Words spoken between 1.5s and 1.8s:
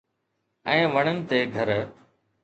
گھر